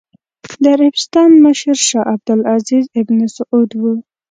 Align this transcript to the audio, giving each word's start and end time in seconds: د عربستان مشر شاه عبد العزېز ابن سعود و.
د 0.61 0.63
عربستان 0.75 1.29
مشر 1.45 1.77
شاه 1.87 2.07
عبد 2.13 2.29
العزېز 2.35 2.85
ابن 2.99 3.17
سعود 3.35 3.71
و. 3.81 3.83